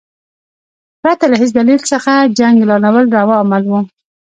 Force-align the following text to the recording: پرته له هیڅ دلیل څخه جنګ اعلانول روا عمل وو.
پرته 1.01 1.25
له 1.31 1.35
هیڅ 1.41 1.51
دلیل 1.59 1.81
څخه 1.91 2.11
جنګ 2.37 2.55
اعلانول 2.59 3.05
روا 3.17 3.35
عمل 3.43 3.63
وو. 3.67 3.79